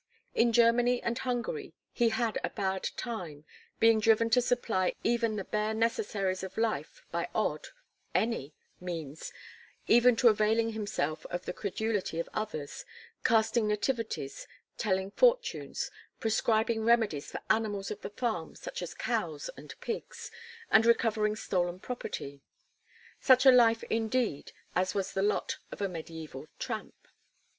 [0.33, 3.45] In Germany and Hungary he had a bad time,
[3.79, 7.67] being driven to supply even the bare necessaries of life by odd
[8.15, 9.31] any means,
[9.85, 12.83] even to availing himself of the credulity of others
[13.23, 19.79] casting nativities, telling fortunes, prescribing remedies for animals of the farm such as cows and
[19.81, 20.31] pigs,
[20.71, 22.41] and recovering stolen property;
[23.19, 26.95] such a life indeed as was the lot of a mediæval "tramp."